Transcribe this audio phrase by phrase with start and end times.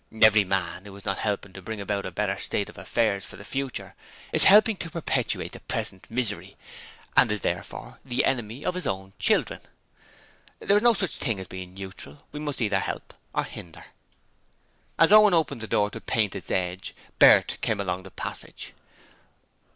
[0.19, 3.35] Every man who is not helping to bring about a better state of affairs for
[3.37, 3.93] the future
[4.33, 6.57] is helping to perpetuate the present misery,
[7.15, 9.59] and is therefore the enemy of his own children.
[10.59, 13.85] There is no such thing as being neutral: we must either help or hinder.'
[14.97, 18.73] As Owen opened the door to paint its edge, Bert came along the passage.